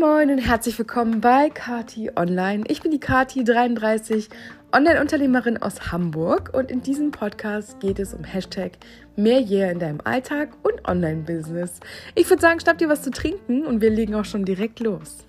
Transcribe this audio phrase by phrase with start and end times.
[0.00, 2.64] Moin und herzlich willkommen bei Kati Online.
[2.66, 4.30] Ich bin die Kati 33,
[4.72, 8.78] Online-Unternehmerin aus Hamburg und in diesem Podcast geht es um Hashtag
[9.16, 11.80] mehr Yeah in deinem Alltag und Online-Business.
[12.14, 15.26] Ich würde sagen, schnapp dir was zu trinken und wir legen auch schon direkt los.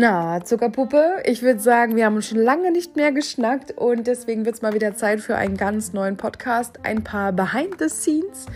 [0.00, 4.54] Na, Zuckerpuppe, ich würde sagen, wir haben schon lange nicht mehr geschnackt und deswegen wird
[4.54, 6.78] es mal wieder Zeit für einen ganz neuen Podcast.
[6.84, 8.46] Ein paar Behind the Scenes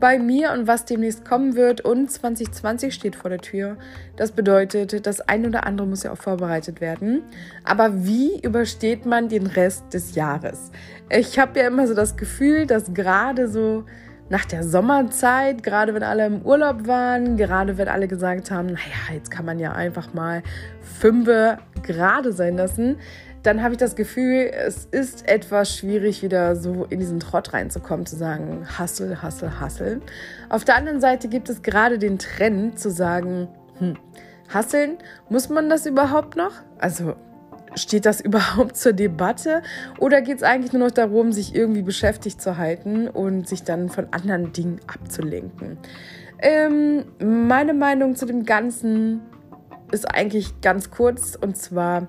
[0.00, 1.82] bei mir und was demnächst kommen wird.
[1.82, 3.76] Und 2020 steht vor der Tür.
[4.16, 7.24] Das bedeutet, das ein oder andere muss ja auch vorbereitet werden.
[7.62, 10.70] Aber wie übersteht man den Rest des Jahres?
[11.10, 13.84] Ich habe ja immer so das Gefühl, dass gerade so
[14.28, 19.14] nach der Sommerzeit, gerade wenn alle im Urlaub waren, gerade wenn alle gesagt haben, naja,
[19.14, 20.42] jetzt kann man ja einfach mal
[20.80, 22.96] fünfe gerade sein lassen,
[23.42, 28.04] dann habe ich das Gefühl, es ist etwas schwierig, wieder so in diesen Trott reinzukommen,
[28.04, 30.00] zu sagen, Hassel, Hassel, Hassel.
[30.48, 33.46] Auf der anderen Seite gibt es gerade den Trend zu sagen,
[33.78, 33.96] hm,
[34.52, 34.98] Hasseln,
[35.28, 36.52] muss man das überhaupt noch?
[36.78, 37.14] Also
[37.76, 39.62] steht das überhaupt zur Debatte
[39.98, 43.88] oder geht es eigentlich nur noch darum, sich irgendwie beschäftigt zu halten und sich dann
[43.88, 45.78] von anderen Dingen abzulenken?
[46.38, 49.22] Ähm, meine Meinung zu dem Ganzen
[49.92, 52.08] ist eigentlich ganz kurz und zwar,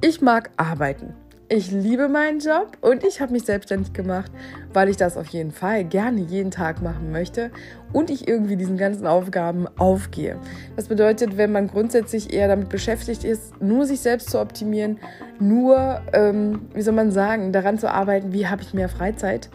[0.00, 1.14] ich mag arbeiten.
[1.50, 4.30] Ich liebe meinen Job und ich habe mich selbstständig gemacht,
[4.74, 7.50] weil ich das auf jeden Fall gerne jeden Tag machen möchte
[7.94, 10.36] und ich irgendwie diesen ganzen Aufgaben aufgehe.
[10.76, 14.98] Das bedeutet, wenn man grundsätzlich eher damit beschäftigt ist, nur sich selbst zu optimieren,
[15.38, 19.48] nur, ähm, wie soll man sagen, daran zu arbeiten, wie habe ich mehr Freizeit,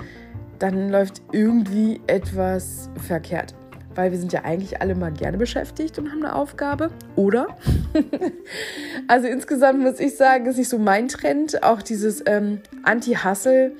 [0.57, 3.53] dann läuft irgendwie etwas verkehrt
[3.95, 7.47] weil wir sind ja eigentlich alle mal gerne beschäftigt und haben eine Aufgabe, oder?
[9.07, 13.73] also insgesamt muss ich sagen, ist nicht so mein Trend, auch dieses ähm, Anti-Hustle.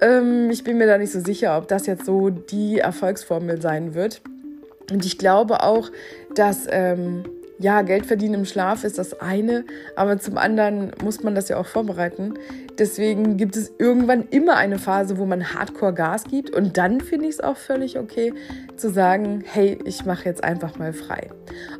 [0.00, 3.94] Ähm, ich bin mir da nicht so sicher, ob das jetzt so die Erfolgsformel sein
[3.94, 4.20] wird.
[4.90, 5.90] Und ich glaube auch,
[6.34, 7.24] dass ähm,
[7.58, 11.56] ja, Geld verdienen im Schlaf ist das eine, aber zum anderen muss man das ja
[11.56, 12.34] auch vorbereiten.
[12.78, 17.26] Deswegen gibt es irgendwann immer eine Phase, wo man Hardcore Gas gibt und dann finde
[17.26, 18.34] ich es auch völlig okay
[18.76, 21.30] zu sagen, hey, ich mache jetzt einfach mal frei.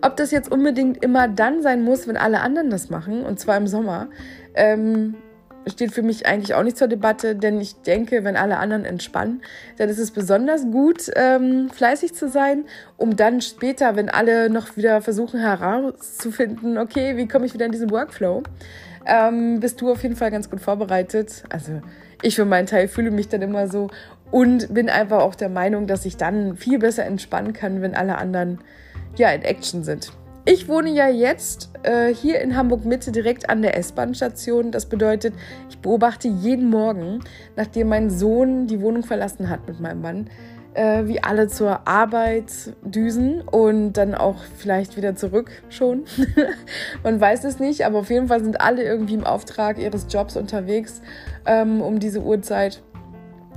[0.00, 3.58] Ob das jetzt unbedingt immer dann sein muss, wenn alle anderen das machen, und zwar
[3.58, 4.08] im Sommer,
[4.54, 5.14] ähm,
[5.66, 9.42] steht für mich eigentlich auch nicht zur Debatte, denn ich denke, wenn alle anderen entspannen,
[9.78, 12.64] dann ist es besonders gut, ähm, fleißig zu sein,
[12.96, 17.72] um dann später, wenn alle noch wieder versuchen herauszufinden, okay, wie komme ich wieder in
[17.72, 18.42] diesen Workflow,
[19.06, 21.44] ähm, bist du auf jeden Fall ganz gut vorbereitet.
[21.50, 21.80] Also
[22.22, 23.88] ich für meinen Teil fühle mich dann immer so
[24.30, 28.18] und bin einfach auch der Meinung, dass ich dann viel besser entspannen kann, wenn alle
[28.18, 28.58] anderen
[29.16, 30.12] ja in Action sind.
[30.48, 34.70] Ich wohne ja jetzt äh, hier in Hamburg Mitte direkt an der S-Bahn-Station.
[34.70, 35.34] Das bedeutet,
[35.68, 37.18] ich beobachte jeden Morgen,
[37.56, 40.30] nachdem mein Sohn die Wohnung verlassen hat mit meinem Mann,
[40.74, 42.52] äh, wie alle zur Arbeit
[42.84, 46.04] düsen und dann auch vielleicht wieder zurück schon.
[47.02, 50.36] Man weiß es nicht, aber auf jeden Fall sind alle irgendwie im Auftrag ihres Jobs
[50.36, 51.02] unterwegs
[51.44, 52.84] ähm, um diese Uhrzeit.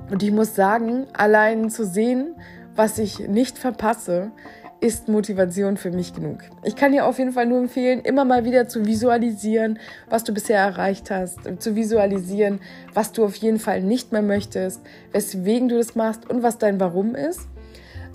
[0.09, 2.33] Und ich muss sagen, allein zu sehen,
[2.75, 4.31] was ich nicht verpasse,
[4.81, 6.39] ist Motivation für mich genug.
[6.63, 9.77] Ich kann dir auf jeden Fall nur empfehlen, immer mal wieder zu visualisieren,
[10.09, 12.61] was du bisher erreicht hast, zu visualisieren,
[12.93, 14.81] was du auf jeden Fall nicht mehr möchtest,
[15.11, 17.41] weswegen du das machst und was dein Warum ist.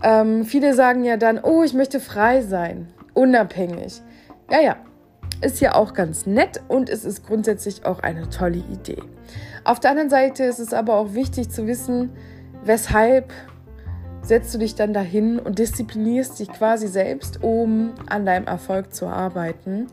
[0.02, 4.00] Ähm, viele sagen ja dann, oh, ich möchte frei sein, unabhängig.
[4.50, 4.76] Ja, ja,
[5.42, 9.02] ist ja auch ganz nett und es ist grundsätzlich auch eine tolle Idee.
[9.64, 12.10] Auf der anderen Seite ist es aber auch wichtig zu wissen,
[12.64, 13.32] weshalb
[14.24, 19.06] setzt du dich dann dahin und disziplinierst dich quasi selbst, um an deinem Erfolg zu
[19.06, 19.86] arbeiten.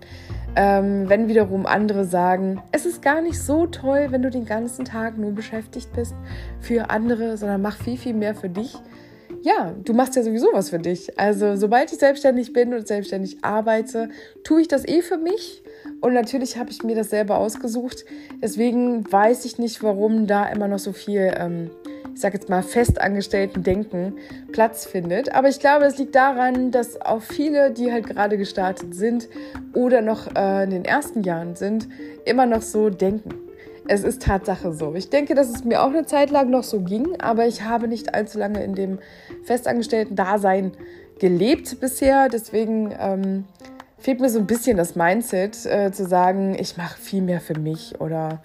[0.56, 4.86] Ähm, wenn wiederum andere sagen, es ist gar nicht so toll, wenn du den ganzen
[4.86, 6.14] Tag nur beschäftigt bist
[6.60, 8.76] für andere, sondern mach viel, viel mehr für dich.
[9.44, 11.18] Ja, du machst ja sowieso was für dich.
[11.18, 14.10] Also sobald ich selbstständig bin und selbstständig arbeite,
[14.44, 15.64] tue ich das eh für mich.
[16.00, 18.06] Und natürlich habe ich mir das selber ausgesucht.
[18.42, 21.72] Deswegen weiß ich nicht, warum da immer noch so viel ähm,
[22.14, 24.16] ich sage jetzt mal, festangestellten Denken
[24.52, 25.34] Platz findet.
[25.34, 29.28] Aber ich glaube, es liegt daran, dass auch viele, die halt gerade gestartet sind
[29.74, 31.88] oder noch äh, in den ersten Jahren sind,
[32.26, 33.32] immer noch so denken.
[33.88, 34.94] Es ist Tatsache so.
[34.96, 37.88] Ich denke, dass es mir auch eine Zeit lang noch so ging, aber ich habe
[37.88, 39.00] nicht allzu lange in dem
[39.44, 40.72] festangestellten Dasein
[41.20, 42.30] gelebt bisher.
[42.30, 43.46] Deswegen ähm,
[43.98, 47.58] fehlt mir so ein bisschen das Mindset, äh, zu sagen, ich mache viel mehr für
[47.58, 48.42] mich oder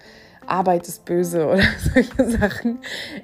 [0.47, 1.63] Arbeit ist böse oder
[1.93, 2.79] solche Sachen.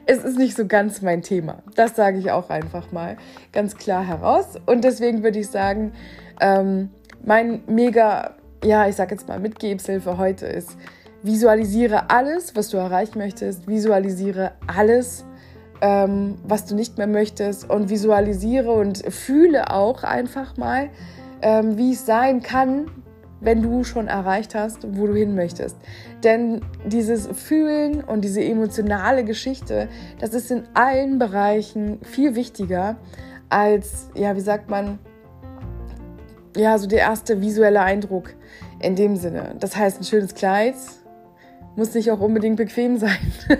[0.05, 1.63] Es ist nicht so ganz mein Thema.
[1.75, 3.17] Das sage ich auch einfach mal
[3.51, 4.57] ganz klar heraus.
[4.65, 5.93] Und deswegen würde ich sagen,
[6.41, 6.89] Ähm,
[7.23, 8.31] mein mega,
[8.63, 10.75] ja, ich sag jetzt mal Mitgebsel für heute ist,
[11.21, 15.25] visualisiere alles, was du erreichen möchtest, visualisiere alles,
[15.81, 20.89] ähm, was du nicht mehr möchtest und visualisiere und fühle auch einfach mal,
[21.41, 22.87] ähm, wie es sein kann,
[23.43, 25.77] wenn du schon erreicht hast, wo du hin möchtest.
[26.23, 32.97] Denn dieses Fühlen und diese emotionale Geschichte, das ist in allen Bereichen viel wichtiger
[33.49, 34.99] als, ja, wie sagt man,
[36.55, 38.33] ja, so der erste visuelle Eindruck
[38.79, 39.55] in dem Sinne.
[39.59, 40.75] Das heißt, ein schönes Kleid
[41.75, 43.17] muss nicht auch unbedingt bequem sein.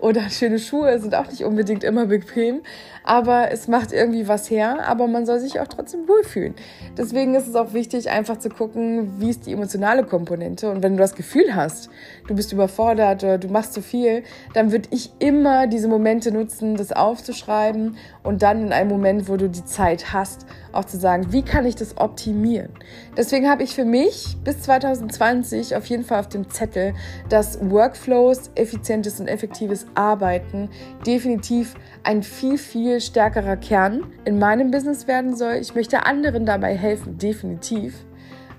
[0.00, 2.62] Oder schöne Schuhe sind auch nicht unbedingt immer bequem
[3.06, 6.54] aber es macht irgendwie was her, aber man soll sich auch trotzdem wohlfühlen.
[6.98, 10.68] Deswegen ist es auch wichtig, einfach zu gucken, wie ist die emotionale Komponente.
[10.68, 11.88] Und wenn du das Gefühl hast,
[12.26, 14.24] du bist überfordert oder du machst zu viel,
[14.54, 19.36] dann würde ich immer diese Momente nutzen, das aufzuschreiben und dann in einem Moment, wo
[19.36, 22.70] du die Zeit hast, auch zu sagen, wie kann ich das optimieren.
[23.16, 26.92] Deswegen habe ich für mich bis 2020 auf jeden Fall auf dem Zettel,
[27.28, 29.55] dass Workflows, effizientes und effektives
[29.94, 30.68] Arbeiten
[31.06, 35.54] definitiv ein viel, viel stärkerer Kern in meinem Business werden soll.
[35.54, 37.94] Ich möchte anderen dabei helfen, definitiv.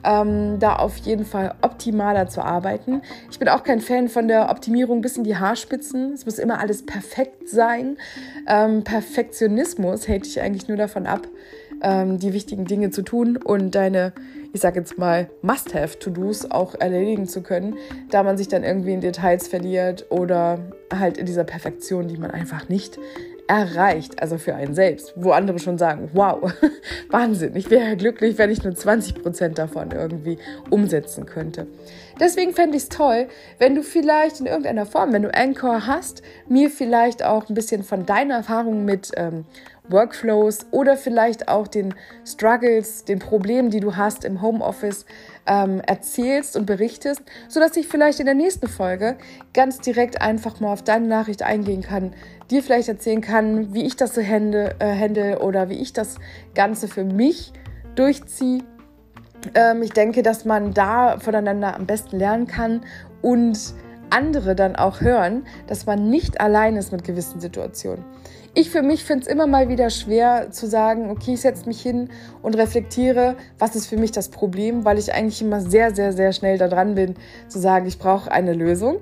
[0.03, 3.01] Ähm, da auf jeden Fall optimaler zu arbeiten.
[3.31, 6.13] Ich bin auch kein Fan von der Optimierung bis in die Haarspitzen.
[6.13, 7.97] Es muss immer alles perfekt sein.
[8.47, 11.27] Ähm, Perfektionismus hält dich eigentlich nur davon ab,
[11.81, 14.13] ähm, die wichtigen Dinge zu tun und deine,
[14.53, 17.75] ich sag jetzt mal, Must-Have-To-Dos auch erledigen zu können,
[18.09, 20.59] da man sich dann irgendwie in Details verliert oder
[20.93, 22.97] halt in dieser Perfektion, die man einfach nicht
[23.47, 26.53] erreicht, also für einen selbst, wo andere schon sagen, wow,
[27.09, 30.37] Wahnsinn, ich wäre glücklich, wenn ich nur 20 Prozent davon irgendwie
[30.69, 31.67] umsetzen könnte.
[32.19, 33.27] Deswegen fände ich es toll,
[33.57, 37.83] wenn du vielleicht in irgendeiner Form, wenn du Anchor hast, mir vielleicht auch ein bisschen
[37.83, 39.45] von deiner Erfahrung mit ähm,
[39.89, 41.93] Workflows oder vielleicht auch den
[42.25, 45.05] Struggles, den Problemen, die du hast im Homeoffice,
[45.45, 49.17] ähm, erzählst und berichtest, sodass ich vielleicht in der nächsten Folge
[49.53, 52.13] ganz direkt einfach mal auf deine Nachricht eingehen kann,
[52.51, 56.17] dir vielleicht erzählen kann, wie ich das so handle, äh, handle oder wie ich das
[56.53, 57.53] Ganze für mich
[57.95, 58.63] durchziehe.
[59.53, 62.81] Ähm, ich denke, dass man da voneinander am besten lernen kann
[63.21, 63.57] und
[64.09, 68.05] andere dann auch hören, dass man nicht allein ist mit gewissen Situationen.
[68.59, 71.79] Ich für mich finde es immer mal wieder schwer zu sagen, okay, ich setze mich
[71.79, 72.09] hin
[72.41, 76.33] und reflektiere, was ist für mich das Problem, weil ich eigentlich immer sehr, sehr, sehr
[76.33, 77.13] schnell da dran bin,
[77.49, 78.95] zu sagen, ich brauche eine Lösung.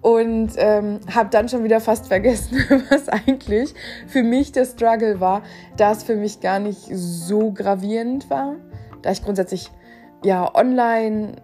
[0.00, 2.58] Und ähm, habe dann schon wieder fast vergessen,
[2.90, 3.74] was eigentlich
[4.08, 5.42] für mich der Struggle war,
[5.76, 8.56] da es für mich gar nicht so gravierend war,
[9.02, 9.70] da ich grundsätzlich
[10.24, 11.36] ja online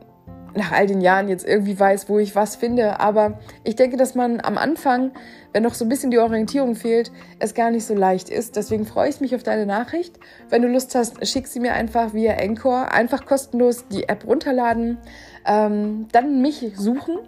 [0.54, 3.00] nach all den Jahren jetzt irgendwie weiß, wo ich was finde.
[3.00, 5.12] Aber ich denke, dass man am Anfang,
[5.52, 8.56] wenn noch so ein bisschen die Orientierung fehlt, es gar nicht so leicht ist.
[8.56, 10.18] Deswegen freue ich mich auf deine Nachricht.
[10.48, 12.92] Wenn du Lust hast, schick sie mir einfach via Anchor.
[12.92, 14.98] Einfach kostenlos die App runterladen,
[15.46, 17.18] ähm, dann mich suchen.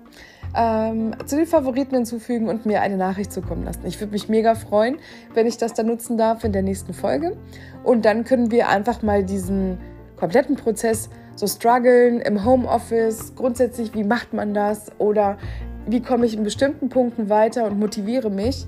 [0.56, 3.80] Ähm, zu den Favoriten hinzufügen und mir eine Nachricht zukommen lassen.
[3.86, 4.98] Ich würde mich mega freuen,
[5.32, 7.36] wenn ich das dann nutzen darf in der nächsten Folge.
[7.82, 9.78] Und dann können wir einfach mal diesen
[10.16, 14.92] kompletten Prozess so strugglen im Homeoffice, grundsätzlich, wie macht man das?
[14.98, 15.38] Oder
[15.86, 18.66] wie komme ich in bestimmten Punkten weiter und motiviere mich,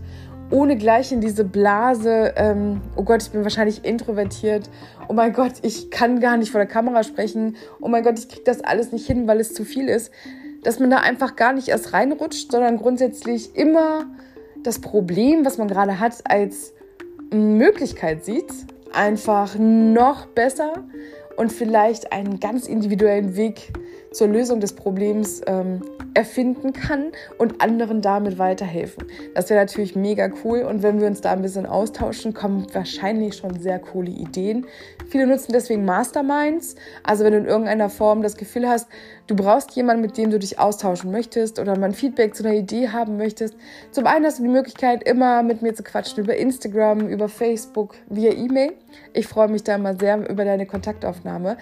[0.50, 4.70] ohne gleich in diese Blase, ähm, oh Gott, ich bin wahrscheinlich introvertiert,
[5.08, 8.28] oh mein Gott, ich kann gar nicht vor der Kamera sprechen, oh mein Gott, ich
[8.28, 10.12] kriege das alles nicht hin, weil es zu viel ist,
[10.62, 14.06] dass man da einfach gar nicht erst reinrutscht, sondern grundsätzlich immer
[14.62, 16.72] das Problem, was man gerade hat, als
[17.32, 18.52] Möglichkeit sieht,
[18.92, 20.84] einfach noch besser
[21.36, 23.72] und vielleicht einen ganz individuellen Weg
[24.16, 25.82] zur Lösung des Problems ähm,
[26.14, 29.04] erfinden kann und anderen damit weiterhelfen.
[29.34, 33.36] Das wäre natürlich mega cool und wenn wir uns da ein bisschen austauschen, kommen wahrscheinlich
[33.36, 34.66] schon sehr coole Ideen.
[35.10, 36.76] Viele nutzen deswegen Masterminds.
[37.02, 38.88] Also wenn du in irgendeiner Form das Gefühl hast,
[39.26, 42.54] du brauchst jemanden, mit dem du dich austauschen möchtest oder mal ein Feedback zu einer
[42.54, 43.54] Idee haben möchtest.
[43.90, 47.94] Zum einen hast du die Möglichkeit, immer mit mir zu quatschen über Instagram, über Facebook,
[48.08, 48.72] via E-Mail.
[49.12, 51.58] Ich freue mich da immer sehr über deine Kontaktaufnahme.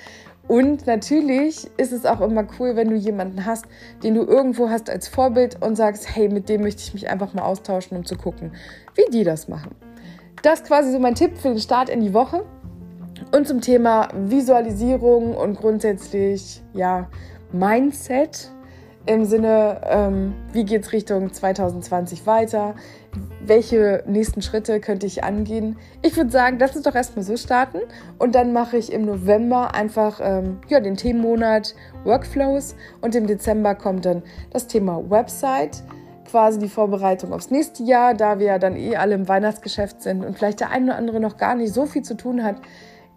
[0.47, 3.65] Und natürlich ist es auch immer cool, wenn du jemanden hast,
[4.03, 7.33] den du irgendwo hast als Vorbild und sagst, hey, mit dem möchte ich mich einfach
[7.33, 8.53] mal austauschen, um zu gucken,
[8.95, 9.75] wie die das machen.
[10.43, 12.45] Das ist quasi so mein Tipp für den Start in die Woche.
[13.33, 17.09] Und zum Thema Visualisierung und grundsätzlich, ja,
[17.53, 18.51] Mindset
[19.07, 22.75] im Sinne, ähm, wie geht es Richtung 2020 weiter?
[23.41, 25.77] welche nächsten Schritte könnte ich angehen?
[26.03, 27.79] Ich würde sagen, lass uns doch erstmal so starten
[28.19, 33.75] und dann mache ich im November einfach ähm, ja, den Themenmonat Workflows und im Dezember
[33.75, 35.83] kommt dann das Thema Website,
[36.31, 40.25] quasi die Vorbereitung aufs nächste Jahr, da wir ja dann eh alle im Weihnachtsgeschäft sind
[40.25, 42.57] und vielleicht der eine oder andere noch gar nicht so viel zu tun hat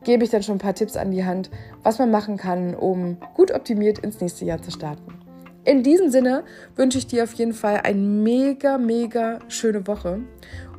[0.04, 1.50] gebe ich dann schon ein paar Tipps an die Hand,
[1.84, 5.27] was man machen kann, um gut optimiert ins nächste Jahr zu starten.
[5.68, 6.46] In diesem Sinne
[6.78, 10.22] wünsche ich dir auf jeden Fall eine mega, mega schöne Woche.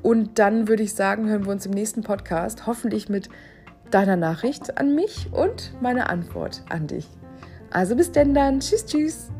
[0.00, 3.28] Und dann würde ich sagen, hören wir uns im nächsten Podcast, hoffentlich mit
[3.90, 7.06] deiner Nachricht an mich und meiner Antwort an dich.
[7.70, 8.60] Also bis denn dann.
[8.60, 9.30] Tschüss, tschüss.